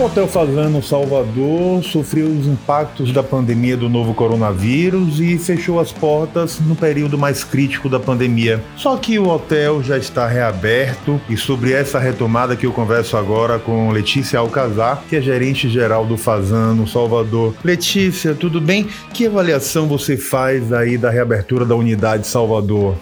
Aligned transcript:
O 0.00 0.04
Hotel 0.04 0.26
Fazano 0.26 0.82
Salvador 0.82 1.84
sofreu 1.84 2.26
os 2.28 2.46
impactos 2.46 3.12
da 3.12 3.22
pandemia 3.22 3.76
do 3.76 3.86
novo 3.86 4.14
coronavírus 4.14 5.20
e 5.20 5.36
fechou 5.36 5.78
as 5.78 5.92
portas 5.92 6.58
no 6.58 6.74
período 6.74 7.18
mais 7.18 7.44
crítico 7.44 7.86
da 7.86 8.00
pandemia. 8.00 8.64
Só 8.78 8.96
que 8.96 9.18
o 9.18 9.28
hotel 9.28 9.82
já 9.82 9.98
está 9.98 10.26
reaberto 10.26 11.20
e 11.28 11.36
sobre 11.36 11.74
essa 11.74 11.98
retomada 11.98 12.56
que 12.56 12.64
eu 12.64 12.72
converso 12.72 13.14
agora 13.14 13.58
com 13.58 13.90
Letícia 13.90 14.38
Alcazar, 14.38 15.02
que 15.06 15.16
é 15.16 15.20
gerente 15.20 15.68
geral 15.68 16.06
do 16.06 16.16
Fazano 16.16 16.88
Salvador. 16.88 17.54
Letícia, 17.62 18.34
tudo 18.34 18.58
bem? 18.58 18.88
Que 19.12 19.26
avaliação 19.26 19.86
você 19.86 20.16
faz 20.16 20.72
aí 20.72 20.96
da 20.96 21.10
reabertura 21.10 21.66
da 21.66 21.74
unidade 21.74 22.26
Salvador? 22.26 22.96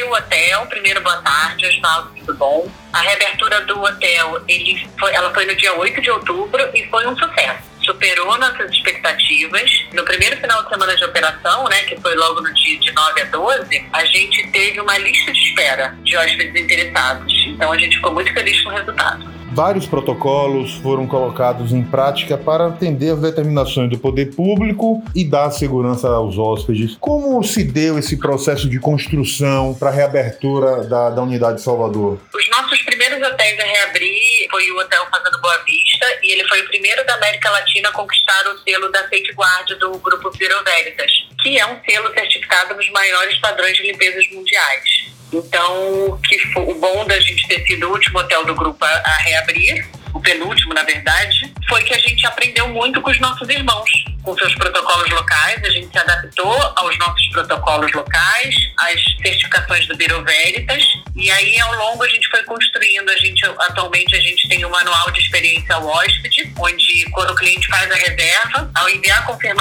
A 0.00 0.02
gente 0.02 0.06
reabriu 0.06 0.08
o 0.08 0.14
hotel, 0.14 0.66
primeiro 0.66 1.00
boa 1.02 1.20
tarde, 1.20 1.66
Osvaldo, 1.66 2.10
tudo 2.18 2.34
bom? 2.34 2.70
A 2.92 3.00
reabertura 3.00 3.60
do 3.62 3.82
hotel, 3.82 4.42
ele 4.48 4.88
foi, 4.98 5.12
ela 5.12 5.32
foi 5.32 5.44
no 5.44 5.54
dia 5.54 5.74
8 5.74 6.00
de 6.00 6.10
outubro 6.10 6.70
e 6.74 6.86
foi 6.88 7.06
um 7.06 7.16
sucesso. 7.16 7.70
Superou 7.84 8.38
nossas 8.38 8.70
expectativas. 8.70 9.70
No 9.92 10.04
primeiro 10.04 10.36
final 10.38 10.62
de 10.62 10.68
semana 10.70 10.96
de 10.96 11.04
operação, 11.04 11.64
né, 11.68 11.82
que 11.82 12.00
foi 12.00 12.14
logo 12.14 12.40
no 12.40 12.52
dia 12.54 12.78
de 12.78 12.92
9 12.92 13.20
a 13.20 13.24
12, 13.24 13.88
a 13.92 14.04
gente 14.04 14.46
teve 14.48 14.80
uma 14.80 14.96
lista 14.98 15.32
de 15.32 15.38
espera 15.38 15.94
de 16.02 16.16
hóspedes 16.16 16.62
interessados. 16.62 17.32
Então 17.46 17.72
a 17.72 17.78
gente 17.78 17.96
ficou 17.96 18.12
muito 18.12 18.32
feliz 18.32 18.60
com 18.62 18.70
o 18.70 18.72
resultado. 18.72 19.29
Vários 19.52 19.84
protocolos 19.84 20.74
foram 20.74 21.08
colocados 21.08 21.72
em 21.72 21.82
prática 21.82 22.38
para 22.38 22.68
atender 22.68 23.10
as 23.10 23.20
determinações 23.20 23.90
do 23.90 23.98
poder 23.98 24.34
público 24.34 25.02
e 25.14 25.24
dar 25.24 25.50
segurança 25.50 26.08
aos 26.08 26.38
hóspedes. 26.38 26.96
Como 27.00 27.42
se 27.42 27.64
deu 27.64 27.98
esse 27.98 28.16
processo 28.16 28.68
de 28.68 28.78
construção 28.78 29.74
para 29.74 29.90
a 29.90 29.92
reabertura 29.92 30.84
da, 30.84 31.10
da 31.10 31.22
unidade 31.22 31.56
de 31.56 31.62
Salvador? 31.62 32.20
Os 32.32 32.50
nossos 32.50 32.80
primeiros 32.82 33.20
hotéis 33.26 33.58
a 33.58 33.64
reabrir 33.64 34.48
foi 34.50 34.70
o 34.70 34.78
Hotel 34.78 35.04
Fazendo 35.10 35.40
Boa 35.40 35.58
Vista 35.64 36.06
e 36.22 36.32
ele 36.32 36.46
foi 36.46 36.60
o 36.60 36.68
primeiro 36.68 37.04
da 37.04 37.14
América 37.14 37.50
Latina 37.50 37.88
a 37.88 37.92
conquistar 37.92 38.46
o 38.46 38.58
selo 38.58 38.90
da 38.92 39.02
Safeguard 39.02 39.74
do 39.80 39.98
Grupo 39.98 40.30
Bureau 40.30 40.62
Veritas, 40.62 41.10
que 41.42 41.58
é 41.58 41.66
um 41.66 41.76
selo 41.84 42.12
certificado 42.14 42.76
nos 42.76 42.88
maiores 42.90 43.36
padrões 43.38 43.76
de 43.76 43.82
limpezas 43.82 44.28
mundiais. 44.30 44.99
Então, 45.32 46.18
que 46.24 46.38
foi, 46.52 46.62
o 46.64 46.74
bom 46.74 47.06
da 47.06 47.18
gente 47.20 47.46
ter 47.46 47.64
sido 47.66 47.88
o 47.88 47.92
último 47.92 48.18
hotel 48.18 48.44
do 48.44 48.54
grupo 48.54 48.84
a, 48.84 48.88
a 48.88 49.16
reabrir, 49.18 49.88
o 50.12 50.20
penúltimo, 50.20 50.74
na 50.74 50.82
verdade, 50.82 51.52
foi 51.68 51.82
que 51.84 51.94
a 51.94 51.98
gente 51.98 52.26
aprendeu 52.26 52.68
muito 52.68 53.00
com 53.00 53.10
os 53.10 53.20
nossos 53.20 53.48
irmãos, 53.48 53.90
com 54.22 54.36
seus 54.36 54.54
protocolos 54.56 55.08
locais. 55.10 55.62
A 55.64 55.70
gente 55.70 55.90
se 55.90 55.98
adaptou 55.98 56.52
aos 56.76 56.98
nossos 56.98 57.28
protocolos 57.28 57.92
locais, 57.92 58.54
às 58.78 59.00
certificações 59.22 59.86
do 59.86 59.96
Bureau 59.96 60.24
Veritas. 60.24 60.82
E 61.14 61.30
aí, 61.30 61.60
ao 61.60 61.74
longo, 61.76 62.02
a 62.02 62.08
gente 62.08 62.28
foi 62.28 62.42
construindo. 62.42 63.08
A 63.08 63.16
gente, 63.18 63.46
atualmente, 63.46 64.16
a 64.16 64.20
gente 64.20 64.48
tem 64.48 64.64
um 64.64 64.70
manual 64.70 65.10
de 65.12 65.20
experiência 65.20 65.76
ao 65.76 65.86
hóspede, 65.86 66.52
onde, 66.58 67.04
quando 67.12 67.30
o 67.30 67.36
cliente 67.36 67.68
faz 67.68 67.90
a 67.90 67.94
reserva, 67.94 68.70
ao 68.74 68.88
enviar 68.88 69.20
a 69.20 69.22
confirmação, 69.22 69.59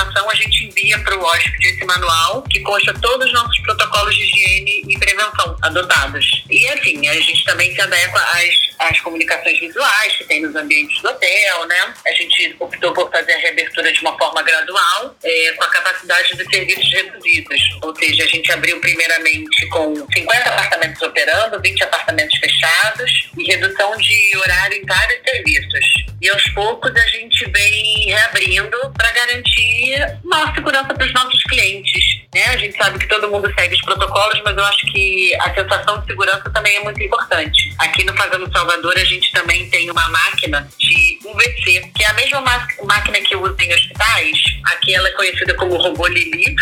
envia 1.30 1.36
para 1.36 1.36
o 1.36 1.36
hóspede 1.36 1.68
esse 1.68 1.86
manual, 1.86 2.42
que 2.44 2.60
consta 2.62 2.94
todos 3.02 3.28
os 3.28 3.34
nossos 3.34 3.60
protocolos 3.60 4.16
de 4.16 4.24
higiene 4.24 4.84
e 4.88 4.98
prevenção 4.98 5.58
adotados. 5.62 6.44
E, 6.50 6.68
assim, 6.70 7.08
a 7.08 7.14
gente 7.14 7.44
também 7.46 7.74
se 7.74 7.82
adequa 7.82 8.20
às, 8.20 8.90
às 8.90 9.00
comunicações 9.02 9.60
visuais 9.60 10.16
que 10.16 10.24
tem 10.26 10.42
nos 10.42 10.56
ambientes 10.56 11.02
do 11.02 11.10
hotel, 11.10 11.66
né? 11.68 11.94
A 12.06 12.12
gente 12.12 12.56
optou 12.60 12.94
por 12.94 13.12
fazer 13.12 13.34
a 13.34 13.38
reabertura 13.38 13.92
de 13.92 14.02
uma 14.02 14.18
forma 14.18 14.42
gradual, 14.42 15.16
é, 15.24 15.54
com 15.54 15.64
a 15.64 15.70
capacidade 15.70 15.89
de 16.06 16.50
serviços 16.50 16.92
reduzidos. 16.92 17.62
Ou 17.82 17.96
seja, 17.96 18.24
a 18.24 18.28
gente 18.28 18.52
abriu 18.52 18.80
primeiramente 18.80 19.68
com 19.70 19.96
50 19.96 20.50
apartamentos 20.50 21.02
operando, 21.02 21.62
20 21.62 21.84
apartamentos 21.84 22.38
fechados 22.40 23.30
e 23.38 23.44
redução 23.44 23.96
de 23.98 24.38
horário 24.38 24.78
em 24.78 24.86
vários 24.86 25.22
serviços. 25.24 25.86
E 26.22 26.30
aos 26.30 26.44
poucos 26.50 26.96
a 26.96 27.08
gente 27.08 27.50
vem 27.52 28.06
reabrindo 28.08 28.78
para 28.98 29.12
garantir 29.12 30.20
maior 30.24 30.54
segurança 30.54 30.94
para 30.94 31.06
os 31.06 31.14
nossos 31.14 31.44
clientes. 31.44 31.99
Né? 32.34 32.46
A 32.46 32.58
gente 32.58 32.78
sabe 32.78 33.00
que 33.00 33.08
todo 33.08 33.30
mundo 33.30 33.52
segue 33.58 33.74
os 33.74 33.82
protocolos, 33.82 34.40
mas 34.46 34.56
eu 34.56 34.64
acho 34.64 34.86
que 34.92 35.34
a 35.42 35.54
sensação 35.54 36.00
de 36.00 36.06
segurança 36.08 36.50
também 36.52 36.76
é 36.78 36.84
muito 36.84 37.02
importante. 37.02 37.74
Aqui 37.80 38.04
no 38.04 38.16
Fazendo 38.16 38.52
Salvador 38.52 38.94
a 38.96 39.04
gente 39.04 39.32
também 39.32 39.68
tem 39.70 39.90
uma 39.90 40.08
máquina 40.10 40.68
de 40.78 41.20
UVC, 41.26 41.92
que 41.96 42.04
é 42.04 42.08
a 42.08 42.14
mesma 42.14 42.42
máquina 42.84 43.20
que 43.22 43.36
usa 43.36 43.56
em 43.60 43.74
hospitais. 43.74 44.38
Aqui 44.74 44.94
ela 44.94 45.08
é 45.08 45.12
conhecida 45.12 45.56
como 45.56 45.78
robô 45.78 46.08
Lili. 46.08 46.56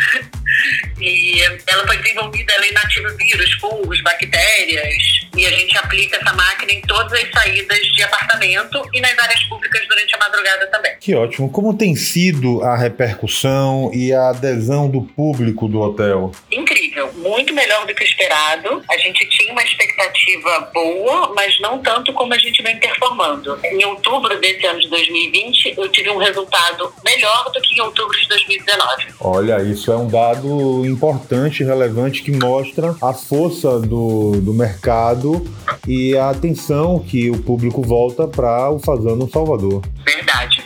e 1.02 1.42
ela 1.68 1.86
foi 1.88 1.98
desenvolvida, 1.98 2.54
ela 2.54 2.68
inativa 2.68 3.10
vírus, 3.18 3.54
fungos, 3.54 4.02
bactérias, 4.04 5.28
e 5.36 5.46
a 5.46 5.52
gente 5.52 5.78
aplica 5.78 6.18
essa 6.18 6.34
máquina 6.34 6.74
em 6.74 6.82
todas 6.82 7.14
as 7.14 7.30
saídas 7.32 7.80
de 7.80 8.04
apartamento 8.04 8.82
e 8.94 9.00
nas 9.00 9.18
áreas 9.18 9.44
públicas 9.44 9.88
durante 9.88 10.16
a 10.16 10.18
madrugada 10.18 10.68
também. 10.68 10.94
Que 11.00 11.16
ótimo. 11.16 11.50
Como 11.50 11.78
tem 11.78 11.96
sido 11.96 12.64
a 12.64 12.76
repercussão 12.76 13.92
e 13.94 14.12
a 14.14 14.30
adesão 14.30 14.90
do 14.90 15.02
público 15.02 15.68
do 15.68 15.80
hotel? 15.80 16.32
Incrível, 16.52 17.12
muito 17.14 17.54
melhor 17.54 17.86
do 17.86 17.94
que 17.94 18.04
o 18.04 18.06
esperado. 18.06 18.84
A 18.90 18.98
gente 18.98 19.26
tinha 19.30 19.52
uma 19.52 19.64
expectativa 19.64 20.72
boa, 20.74 21.34
mas 21.36 21.60
não 21.60 21.80
tanto 21.80 22.12
como 22.14 22.34
a 22.34 22.38
gente 22.38 22.62
vem 22.64 22.78
performando. 22.78 23.60
Em 23.64 23.86
outubro 23.86 24.40
desse 24.40 24.66
ano 24.66 24.80
de 24.80 24.90
2020, 24.90 25.76
eu 25.78 25.88
tive 25.90 26.10
um 26.10 26.18
resultado 26.18 26.92
melhor 27.06 27.52
do 27.54 27.62
que 27.62 27.76
em 27.76 27.82
outubro 27.82 28.20
de 28.20 28.28
2019. 28.28 29.06
Olha, 29.20 29.62
isso 29.62 29.92
é 29.92 29.96
um 29.96 30.08
dado 30.08 30.86
importante, 30.86 31.64
relevante, 31.64 31.87
que 32.24 32.32
mostra 32.32 32.96
a 33.02 33.14
força 33.14 33.80
do, 33.80 34.40
do 34.42 34.54
mercado 34.54 35.44
e 35.88 36.16
a 36.18 36.30
atenção 36.30 37.00
que 37.00 37.30
o 37.30 37.38
público 37.38 37.82
volta 37.82 38.28
para 38.28 38.72
o 38.72 38.80
Fazano 38.80 39.30
Salvador. 39.30 39.82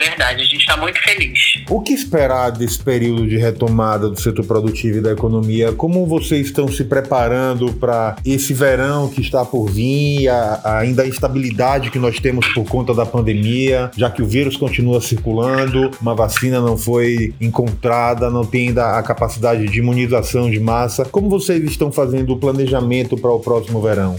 Verdade. 0.02 0.42
A 0.42 0.46
gente 0.46 0.58
está 0.58 0.76
muito 0.78 1.00
feliz. 1.02 1.40
O 1.70 1.80
que 1.80 1.94
esperar 1.94 2.50
desse 2.50 2.80
período 2.84 3.28
de 3.28 3.38
retomada 3.38 4.10
do 4.10 4.20
setor 4.20 4.46
produtivo 4.46 4.98
e 4.98 5.02
da 5.02 5.12
economia? 5.12 5.72
Como 5.72 6.06
vocês 6.08 6.48
estão 6.48 6.68
se 6.68 6.84
preparando 6.84 7.72
para 7.74 8.16
esse 8.26 8.54
verão 8.54 9.10
que 9.10 9.22
está 9.22 9.46
por 9.46 9.70
vir, 9.70 10.28
a, 10.28 10.80
ainda 10.80 11.04
a 11.04 11.08
instabilidade 11.08 11.92
que 11.92 12.00
nós 12.00 12.20
temos 12.20 12.48
por 12.54 12.66
conta 12.66 12.94
da 12.94 13.06
pandemia, 13.06 13.92
já 13.96 14.10
que 14.10 14.24
o 14.24 14.26
vírus 14.26 14.58
continua 14.58 15.00
circulando, 15.00 15.92
uma 16.02 16.16
vacina 16.16 16.60
não 16.60 16.78
foi 16.78 17.34
encontrada, 17.40 18.30
não 18.30 18.44
tem 18.44 18.70
ainda 18.70 18.98
a 18.98 19.04
capacidade 19.04 19.68
de 19.68 19.80
imunização 19.80 20.50
de 20.50 20.60
massa. 20.60 21.06
Como 21.06 21.30
vocês 21.30 21.64
estão 21.64 21.92
fazendo 21.92 22.34
o 22.34 22.38
planejamento 22.38 23.16
para 23.18 23.32
o 23.32 23.40
próximo 23.40 23.82
verão? 23.82 24.18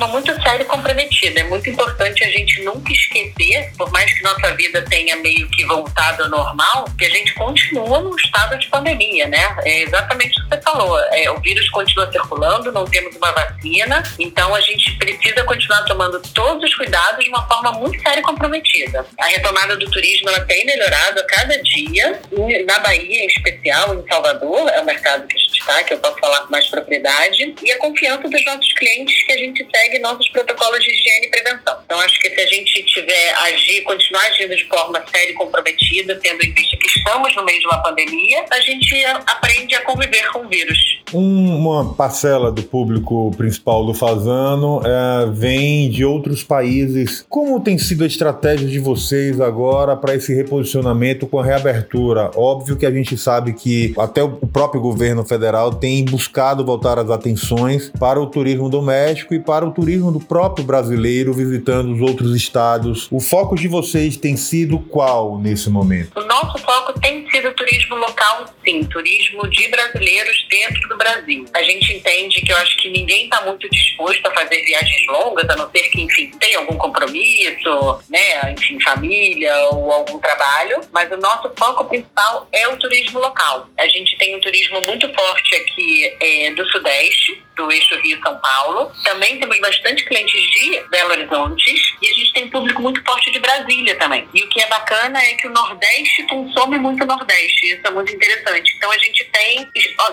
Forma 0.00 0.14
muito 0.14 0.32
séria 0.42 0.62
e 0.62 0.64
comprometida. 0.64 1.40
É 1.40 1.44
muito 1.44 1.68
importante 1.68 2.24
a 2.24 2.30
gente 2.30 2.62
nunca 2.62 2.90
esquecer, 2.90 3.70
por 3.76 3.92
mais 3.92 4.10
que 4.10 4.22
nossa 4.22 4.54
vida 4.54 4.82
tenha 4.88 5.14
meio 5.16 5.46
que 5.50 5.62
voltado 5.66 6.22
ao 6.22 6.30
normal, 6.30 6.86
que 6.98 7.04
a 7.04 7.10
gente 7.10 7.34
continua 7.34 8.00
num 8.00 8.16
estado 8.16 8.58
de 8.58 8.66
pandemia, 8.68 9.28
né? 9.28 9.56
É 9.62 9.82
exatamente 9.82 10.40
o 10.40 10.42
que 10.42 10.56
você 10.56 10.62
falou. 10.62 10.98
É, 11.12 11.30
o 11.30 11.38
vírus 11.40 11.68
continua 11.68 12.10
circulando, 12.10 12.72
não 12.72 12.86
temos 12.86 13.14
uma 13.14 13.30
vacina, 13.30 14.02
então 14.18 14.54
a 14.54 14.60
gente 14.62 14.90
precisa 14.96 15.44
continuar 15.44 15.82
tomando 15.82 16.18
todos 16.32 16.64
os 16.64 16.74
cuidados 16.76 17.22
de 17.22 17.28
uma 17.28 17.46
forma 17.46 17.72
muito 17.72 18.00
séria 18.00 18.20
e 18.20 18.22
comprometida. 18.22 19.04
A 19.18 19.26
retomada 19.26 19.76
do 19.76 19.90
turismo 19.90 20.30
ela 20.30 20.40
tem 20.46 20.64
melhorado 20.64 21.20
a 21.20 21.26
cada 21.26 21.62
dia, 21.62 22.22
na 22.66 22.78
Bahia 22.78 23.22
em 23.22 23.26
especial, 23.26 23.94
em 23.94 24.08
Salvador, 24.08 24.66
é 24.70 24.80
o 24.80 24.84
mercado 24.86 25.26
que 25.26 25.36
a 25.36 25.38
gente 25.38 25.60
está, 25.60 25.84
que 25.84 25.92
eu 25.92 25.98
posso 25.98 26.18
falar 26.18 26.40
com 26.40 26.52
mais 26.52 26.66
propriedade, 26.68 27.54
e 27.62 27.70
a 27.70 27.78
confiança 27.78 28.26
dos 28.26 28.44
nossos 28.46 28.72
clientes 28.72 29.22
que 29.24 29.32
a 29.32 29.36
gente 29.36 29.66
segue 29.70 29.89
nossos 29.98 30.28
protocolos 30.30 30.82
de 30.82 30.90
higiene 30.90 31.26
e 31.26 31.30
prevenção. 31.30 31.69
Então, 31.90 32.00
acho 32.02 32.20
que 32.20 32.30
se 32.30 32.40
a 32.40 32.46
gente 32.46 32.84
tiver 32.84 33.34
agir, 33.46 33.82
continuar 33.82 34.22
agindo 34.26 34.54
de 34.54 34.64
forma 34.66 35.02
séria 35.10 35.32
e 35.32 35.34
comprometida, 35.34 36.14
tendo 36.22 36.40
em 36.44 36.52
vista 36.52 36.76
que 36.76 36.86
estamos 36.86 37.34
no 37.34 37.44
meio 37.44 37.58
de 37.58 37.66
uma 37.66 37.82
pandemia, 37.82 38.44
a 38.48 38.60
gente 38.60 39.04
aprende 39.26 39.74
a 39.74 39.84
conviver 39.84 40.30
com 40.30 40.46
o 40.46 40.48
vírus. 40.48 41.00
Uma 41.12 41.92
parcela 41.94 42.52
do 42.52 42.62
público 42.62 43.32
principal 43.36 43.84
do 43.84 43.92
Fazano 43.92 44.80
é, 44.84 45.30
vem 45.32 45.90
de 45.90 46.04
outros 46.04 46.44
países. 46.44 47.26
Como 47.28 47.58
tem 47.58 47.76
sido 47.76 48.04
a 48.04 48.06
estratégia 48.06 48.68
de 48.68 48.78
vocês 48.78 49.40
agora 49.40 49.96
para 49.96 50.14
esse 50.14 50.32
reposicionamento 50.32 51.26
com 51.26 51.40
a 51.40 51.44
reabertura? 51.44 52.30
Óbvio 52.36 52.76
que 52.76 52.86
a 52.86 52.90
gente 52.92 53.18
sabe 53.18 53.52
que 53.52 53.92
até 53.98 54.22
o 54.22 54.30
próprio 54.30 54.80
governo 54.80 55.24
federal 55.24 55.74
tem 55.74 56.04
buscado 56.04 56.64
voltar 56.64 57.00
as 57.00 57.10
atenções 57.10 57.90
para 57.98 58.20
o 58.20 58.28
turismo 58.28 58.70
doméstico 58.70 59.34
e 59.34 59.40
para 59.40 59.66
o 59.66 59.72
turismo 59.72 60.12
do 60.12 60.20
próprio 60.20 60.64
brasileiro 60.64 61.32
visitando 61.32 61.79
os 61.86 62.00
outros 62.00 62.34
estados. 62.34 63.08
O 63.10 63.20
foco 63.20 63.54
de 63.54 63.68
vocês 63.68 64.16
tem 64.16 64.36
sido 64.36 64.78
qual 64.78 65.38
nesse 65.38 65.70
momento? 65.70 66.18
O 66.18 66.24
nosso 66.24 66.58
foco 66.58 66.98
tem 67.00 67.28
sido 67.30 67.52
turismo 67.54 67.96
local, 67.96 68.46
sim, 68.64 68.84
turismo 68.84 69.48
de 69.48 69.68
brasileiros 69.68 70.46
dentro 70.48 70.88
do 70.88 70.96
Brasil. 70.96 71.44
A 71.54 71.62
gente 71.62 71.92
entende 71.94 72.40
que 72.40 72.52
eu 72.52 72.56
acho 72.56 72.76
que 72.78 72.88
ninguém 72.88 73.24
está 73.24 73.40
muito 73.42 73.68
disposto 73.70 74.26
a 74.26 74.30
fazer 74.32 74.62
viagens 74.64 75.06
longas, 75.08 75.48
a 75.48 75.56
não 75.56 75.70
ser 75.70 75.82
que, 75.90 76.02
enfim, 76.02 76.30
tenha 76.38 76.58
algum 76.58 76.76
compromisso, 76.76 78.00
né, 78.08 78.52
enfim, 78.52 78.80
família 78.80 79.54
ou 79.70 79.92
algum 79.92 80.18
trabalho, 80.18 80.80
mas 80.92 81.10
o 81.12 81.16
nosso 81.16 81.52
foco 81.56 81.84
principal 81.84 82.48
é 82.52 82.68
o 82.68 82.76
turismo 82.76 83.18
local. 83.20 83.68
A 83.78 83.86
gente 83.86 84.16
tem 84.18 84.36
um 84.36 84.40
turismo 84.40 84.80
muito 84.86 85.12
forte 85.12 85.54
aqui 85.56 86.16
é, 86.20 86.50
do 86.52 86.66
Sudeste, 86.66 87.42
do 87.56 87.70
eixo 87.70 87.94
Rio-São 88.00 88.38
Paulo. 88.38 88.90
Também 89.04 89.38
temos 89.38 89.60
bastante 89.60 90.04
clientes 90.04 90.40
de 90.40 90.80
Belo 90.90 91.10
Horizonte 91.10 91.69
e 92.00 92.08
a 92.08 92.12
gente 92.14 92.32
tem 92.32 92.44
um 92.44 92.50
público 92.50 92.82
muito 92.82 93.02
forte 93.04 93.30
de 93.30 93.38
Brasília 93.38 93.96
também. 93.96 94.26
E 94.34 94.42
o 94.42 94.48
que 94.48 94.60
é 94.60 94.68
bacana 94.68 95.18
é 95.22 95.34
que 95.34 95.46
o 95.46 95.50
Nordeste 95.50 96.22
consome 96.24 96.78
muito 96.78 97.04
Nordeste. 97.04 97.74
Isso 97.74 97.86
é 97.86 97.90
muito 97.90 98.14
interessante. 98.14 98.74
Então 98.76 98.90
a 98.90 98.98
gente 98.98 99.24
tem 99.24 99.68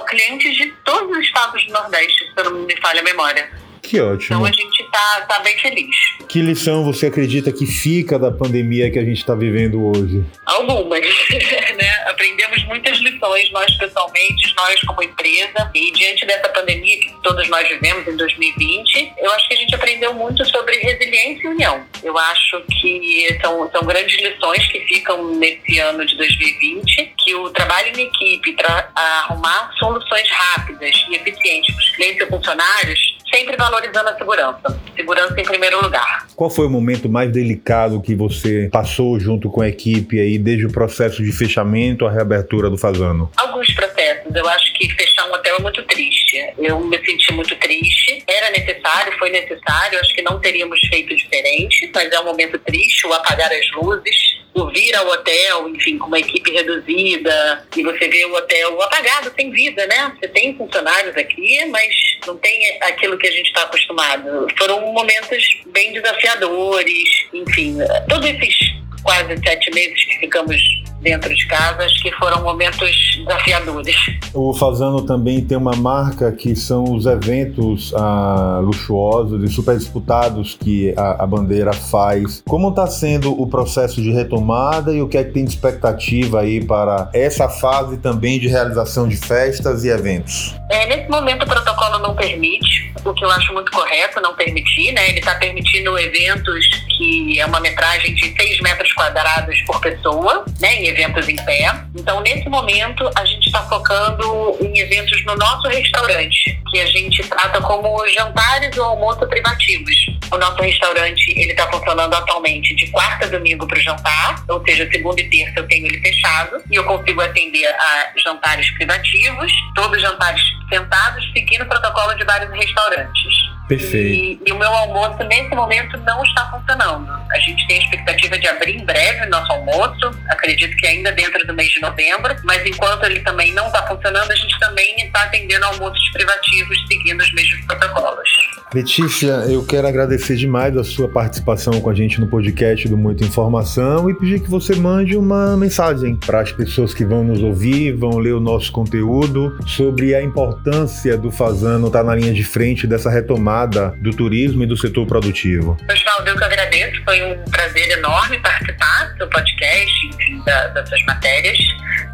clientes 0.07 0.55
de 0.55 0.71
todos 0.83 1.17
os 1.17 1.25
estados 1.25 1.65
do 1.65 1.73
Nordeste, 1.73 2.25
se 2.25 2.31
eu 2.37 2.51
não 2.51 2.65
me 2.65 2.75
falha 2.77 3.01
a 3.01 3.03
memória. 3.03 3.49
Que 3.81 4.01
ótimo. 4.01 4.35
Então 4.35 4.45
a 4.45 4.51
gente 4.51 4.83
tá, 4.91 5.25
tá 5.29 5.39
bem 5.39 5.57
feliz. 5.59 5.95
Que 6.27 6.41
lição 6.41 6.83
você 6.83 7.05
acredita 7.05 7.51
que 7.53 7.65
fica 7.65 8.19
da 8.19 8.31
pandemia 8.31 8.91
que 8.91 8.99
a 8.99 9.03
gente 9.03 9.19
está 9.19 9.33
vivendo 9.33 9.81
hoje? 9.81 10.25
Algumas, 10.45 10.99
né? 10.99 11.86
Aprendemos 12.07 12.63
muitas 12.65 12.97
lições, 12.99 13.51
nós 13.51 13.73
pessoalmente, 13.75 14.53
nós 14.55 14.79
como 14.81 15.03
empresa, 15.03 15.69
e 15.73 15.91
diante 15.91 16.25
dessa 16.25 16.49
pandemia 16.49 16.99
que 16.99 17.13
todos 17.21 17.47
nós 17.49 17.67
vivemos 17.67 18.07
em 18.07 18.15
2020, 18.15 19.13
eu 19.17 19.31
acho 19.33 19.47
que 19.47 19.53
a 19.53 19.57
gente 19.57 19.75
aprendeu 19.75 20.13
muito 20.13 20.45
sobre 20.49 20.77
resiliência 20.77 21.45
e 21.45 21.47
união. 21.47 21.85
Eu 22.03 22.17
acho 22.17 22.61
que 22.79 23.37
são, 23.41 23.69
são 23.71 23.81
grandes 23.83 24.17
lições 24.21 24.65
que 24.67 24.79
ficam 24.81 25.35
nesse 25.35 25.79
ano 25.79 26.05
de 26.05 26.15
2020, 26.15 27.13
que 27.17 27.35
o 27.35 27.49
trabalho 27.49 27.97
em 27.99 28.07
equipe 28.07 28.53
para 28.53 28.89
arrumar 28.95 29.71
soluções 29.77 30.29
rápidas 30.29 30.95
e 31.09 31.15
eficientes 31.15 31.75
para 31.75 31.83
os 31.83 31.89
clientes 31.95 32.21
e 32.21 32.29
funcionários 32.29 33.16
sempre 33.37 33.55
valorizando 33.55 34.09
a 34.09 34.17
segurança. 34.17 34.81
Segurança 34.95 35.39
em 35.39 35.43
primeiro 35.43 35.79
lugar. 35.81 36.25
Qual 36.35 36.49
foi 36.49 36.65
o 36.65 36.69
momento 36.69 37.07
mais 37.07 37.31
delicado 37.31 38.01
que 38.01 38.15
você 38.15 38.67
passou 38.71 39.19
junto 39.19 39.49
com 39.49 39.61
a 39.61 39.69
equipe 39.69 40.19
aí, 40.19 40.39
desde 40.39 40.65
o 40.65 40.71
processo 40.71 41.23
de 41.23 41.31
fechamento 41.31 42.07
à 42.07 42.11
reabertura 42.11 42.69
do 42.69 42.77
Fazano? 42.77 43.31
Alguns 43.37 43.71
processos. 43.73 44.35
Eu 44.35 44.47
acho 44.49 44.73
que 44.73 44.89
fechar 44.89 45.29
um 45.29 45.33
hotel 45.33 45.55
é 45.57 45.61
muito 45.61 45.83
triste. 45.83 46.53
Eu 46.57 46.79
me 46.79 46.97
senti 47.05 47.31
muito 47.33 47.55
triste. 47.57 48.23
Era 48.27 48.49
necessário, 48.49 49.13
foi 49.19 49.29
necessário. 49.29 49.99
Acho 49.99 50.15
que 50.15 50.21
não 50.23 50.39
teríamos 50.39 50.79
feito 50.87 51.15
diferente, 51.15 51.91
mas 51.93 52.11
é 52.11 52.19
um 52.19 52.25
momento 52.25 52.57
triste 52.59 53.05
o 53.05 53.13
apagar 53.13 53.51
as 53.51 53.71
luzes 53.71 54.37
o 54.61 54.71
vir 54.71 54.95
ao 54.95 55.07
hotel, 55.07 55.69
enfim, 55.69 55.97
com 55.97 56.07
uma 56.07 56.19
equipe 56.19 56.51
reduzida, 56.51 57.65
e 57.75 57.83
você 57.83 58.07
vê 58.07 58.25
o 58.25 58.33
hotel 58.33 58.81
apagado, 58.81 59.31
sem 59.35 59.51
vida, 59.51 59.85
né? 59.85 60.13
Você 60.19 60.27
tem 60.29 60.57
funcionários 60.57 61.15
aqui, 61.15 61.63
mas 61.65 62.06
não 62.27 62.37
tem 62.37 62.77
aquilo 62.83 63.17
que 63.17 63.27
a 63.27 63.31
gente 63.31 63.47
está 63.47 63.63
acostumado. 63.63 64.47
Foram 64.57 64.81
momentos 64.91 65.57
bem 65.67 65.93
desafiadores, 65.93 67.25
enfim, 67.33 67.77
todos 68.07 68.29
esses 68.29 68.75
quase 69.03 69.37
sete 69.37 69.73
meses 69.73 70.03
que 70.03 70.19
ficamos 70.19 70.61
dentro 71.01 71.33
de 71.33 71.47
casa, 71.47 71.83
acho 71.83 72.01
que 72.01 72.11
foram 72.13 72.41
momentos 72.43 73.17
desafiadores. 73.17 73.95
O 74.33 74.53
Fazano 74.53 75.01
também 75.01 75.43
tem 75.43 75.57
uma 75.57 75.75
marca 75.75 76.31
que 76.31 76.55
são 76.55 76.83
os 76.95 77.05
eventos 77.05 77.93
ah, 77.95 78.59
luxuosos 78.61 79.43
e 79.43 79.53
super 79.53 79.77
disputados 79.77 80.57
que 80.59 80.93
a, 80.97 81.23
a 81.23 81.27
bandeira 81.27 81.73
faz. 81.73 82.43
Como 82.47 82.69
está 82.69 82.87
sendo 82.87 83.39
o 83.39 83.47
processo 83.47 84.01
de 84.01 84.11
retomada 84.11 84.93
e 84.93 85.01
o 85.01 85.07
que 85.07 85.17
é 85.17 85.23
que 85.23 85.31
tem 85.31 85.45
de 85.45 85.51
expectativa 85.51 86.41
aí 86.41 86.63
para 86.63 87.09
essa 87.13 87.47
fase 87.47 87.97
também 87.97 88.39
de 88.39 88.47
realização 88.47 89.07
de 89.07 89.17
festas 89.17 89.83
e 89.83 89.89
eventos? 89.89 90.55
É, 90.69 90.85
nesse 90.87 91.09
momento 91.09 91.43
o 91.43 91.47
protocolo 91.47 91.99
não 91.99 92.15
permite, 92.15 92.93
o 93.05 93.13
que 93.13 93.23
eu 93.23 93.31
acho 93.31 93.53
muito 93.53 93.71
correto 93.71 94.19
não 94.21 94.35
permitir, 94.35 94.91
né? 94.91 95.09
Ele 95.09 95.19
está 95.19 95.35
permitindo 95.35 95.97
eventos 95.97 96.67
que 96.97 97.39
é 97.39 97.45
uma 97.45 97.59
metragem 97.59 98.13
de 98.15 98.33
6 98.35 98.61
metros 98.61 98.91
quadrados 98.93 99.61
por 99.61 99.79
pessoa, 99.79 100.45
né? 100.59 100.86
Eventos 100.87 101.27
em 101.27 101.35
pé. 101.35 101.69
Então, 101.95 102.21
nesse 102.21 102.47
momento, 102.49 103.09
a 103.15 103.25
gente 103.25 103.47
está 103.47 103.61
focando 103.63 104.57
em 104.61 104.79
eventos 104.79 105.23
no 105.25 105.35
nosso 105.35 105.67
restaurante, 105.67 106.59
que 106.71 106.79
a 106.79 106.85
gente 106.85 107.21
trata 107.23 107.59
como 107.61 108.07
jantares 108.07 108.77
ou 108.77 108.85
almoço 108.85 109.27
privativos. 109.27 109.95
O 110.31 110.37
nosso 110.37 110.61
restaurante 110.61 111.31
ele 111.37 111.51
está 111.51 111.69
funcionando 111.71 112.13
atualmente 112.13 112.75
de 112.75 112.87
quarta 112.87 113.25
a 113.25 113.29
domingo 113.29 113.67
para 113.67 113.77
o 113.77 113.81
jantar, 113.81 114.43
ou 114.47 114.63
seja, 114.65 114.89
segunda 114.91 115.21
e 115.21 115.29
terça 115.29 115.59
eu 115.59 115.67
tenho 115.67 115.85
ele 115.85 115.99
fechado 115.99 116.61
e 116.69 116.75
eu 116.75 116.83
consigo 116.85 117.21
atender 117.21 117.67
a 117.67 118.11
jantares 118.17 118.69
privativos, 118.71 119.51
todos 119.75 120.01
jantares 120.01 120.41
sentados, 120.69 121.29
seguindo 121.33 121.63
o 121.63 121.67
protocolo 121.67 122.13
de 122.15 122.23
vários 122.23 122.51
restaurantes. 122.51 123.47
Perfeito. 123.67 124.43
E, 124.45 124.49
e, 124.49 124.51
o 124.53 124.57
meu 124.57 124.69
almoço, 124.69 125.21
nesse 125.25 125.53
momento, 125.53 125.97
não 125.99 126.23
está 126.23 126.49
funcionando. 126.49 127.11
A 127.31 127.39
gente 127.39 127.67
tem 127.67 127.77
a 127.77 127.83
expectativa 127.83 128.39
de 128.39 128.47
abrir 128.47 128.75
em 128.75 128.85
breve 128.85 129.25
o 129.25 129.29
nosso 129.29 129.51
almoço, 129.51 130.11
acredito 130.29 130.75
que 130.77 130.87
ainda 130.87 131.11
dentro 131.11 131.45
do 131.45 131.53
mês 131.53 131.69
de 131.69 131.81
novembro, 131.81 132.35
mas 132.43 132.65
enquanto 132.65 133.05
ele 133.05 133.19
também 133.21 133.53
não 133.53 133.67
está 133.67 133.85
funcionando, 133.87 134.31
a 134.31 134.35
gente 134.35 134.59
também 134.59 134.95
está 134.97 135.23
atendendo 135.23 135.65
almoços 135.65 136.09
privativos, 136.11 136.77
seguindo 136.87 137.21
os 137.21 137.33
mesmos 137.33 137.65
protocolos. 137.65 138.29
Letícia, 138.73 139.45
eu 139.49 139.65
quero 139.65 139.87
agradecer 139.87 140.35
demais 140.35 140.75
a 140.75 140.83
sua 140.83 141.07
participação 141.07 141.79
com 141.79 141.89
a 141.89 141.93
gente 141.93 142.19
no 142.19 142.27
podcast 142.27 142.87
do 142.87 142.97
Muita 142.97 143.23
Informação 143.23 144.09
e 144.09 144.13
pedir 144.13 144.41
que 144.41 144.49
você 144.49 144.75
mande 144.75 145.15
uma 145.15 145.55
mensagem 145.55 146.15
para 146.15 146.41
as 146.41 146.51
pessoas 146.51 146.93
que 146.93 147.05
vão 147.05 147.23
nos 147.23 147.41
ouvir, 147.41 147.93
vão 147.93 148.17
ler 148.17 148.33
o 148.33 148.39
nosso 148.39 148.71
conteúdo 148.71 149.57
sobre 149.65 150.13
a 150.13 150.21
importância 150.21 151.17
do 151.17 151.31
Fazano 151.31 151.87
estar 151.87 151.99
tá 151.99 152.05
na 152.05 152.15
linha 152.15 152.33
de 152.33 152.43
frente 152.43 152.85
dessa 152.85 153.09
retomada 153.09 153.93
do 154.01 154.11
turismo 154.11 154.63
e 154.63 154.65
do 154.67 154.75
setor 154.75 155.07
produtivo. 155.07 155.77
Pessoal, 155.87 156.25
eu 156.25 156.37
que 156.37 156.43
agradeço. 156.43 157.01
Foi 157.05 157.16
um 157.23 157.43
prazer 157.51 157.89
enorme 157.91 158.39
participar 158.39 159.13
do 159.17 159.27
podcast, 159.29 160.07
enfim, 160.07 160.43
da, 160.43 160.67
das 160.67 160.87
suas 160.89 161.03
matérias. 161.05 161.57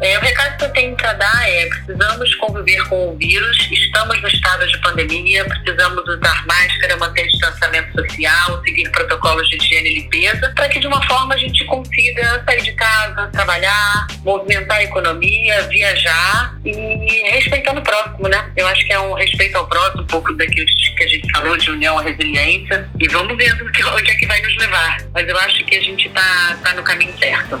É, 0.00 0.18
o 0.18 0.20
recado 0.20 0.56
que 0.58 0.64
eu 0.64 0.72
tenho 0.72 0.96
para 0.96 1.12
dar 1.14 1.48
é: 1.48 1.66
precisamos 1.66 2.34
conviver 2.36 2.82
com 2.88 3.10
o 3.10 3.16
vírus, 3.16 3.56
estamos 3.70 4.20
no 4.20 4.28
estado 4.28 4.66
de 4.66 4.78
pandemia, 4.78 5.44
precisamos 5.44 6.02
usar 6.06 6.46
máscara, 6.46 6.96
manter 6.96 7.26
distanciamento 7.28 7.92
social, 7.92 8.62
seguir 8.64 8.90
protocolos 8.90 9.48
de 9.48 9.56
higiene 9.56 9.90
e 9.90 9.94
limpeza, 10.00 10.52
para 10.54 10.68
que 10.68 10.80
de 10.80 10.86
uma 10.86 11.02
forma 11.06 11.34
a 11.34 11.38
gente 11.38 11.64
consiga 11.64 12.42
sair 12.44 12.62
de 12.62 12.72
casa, 12.72 13.28
trabalhar, 13.32 14.06
movimentar 14.24 14.78
a 14.78 14.84
economia, 14.84 15.62
viajar 15.68 16.54
e 16.64 17.30
respeitando 17.30 17.80
o 17.80 17.82
próximo, 17.82 18.28
né? 18.28 18.50
Eu 18.56 18.66
acho 18.66 18.84
que 18.86 18.92
é 18.92 19.00
um 19.00 19.14
respeito 19.14 19.56
ao 19.56 19.66
próximo, 19.66 20.02
um 20.02 20.06
pouco 20.06 20.32
daquilo 20.34 20.66
que 20.66 21.04
a 21.04 21.08
gente 21.08 21.32
falou 21.32 21.56
de 21.56 21.70
união 21.70 21.98
à 21.98 22.02
resiliência 22.02 22.88
e 22.98 23.08
vamos 23.08 23.36
ver 23.36 23.52
onde 23.54 24.10
é 24.10 24.14
que 24.14 24.26
vai 24.26 24.40
nos 24.40 24.56
levar. 24.56 24.98
Mas 25.12 25.28
eu 25.28 25.38
acho 25.38 25.64
que 25.64 25.76
a 25.76 25.80
gente 25.80 26.08
está 26.08 26.56
tá 26.62 26.74
no 26.74 26.82
caminho 26.82 27.16
certo. 27.18 27.60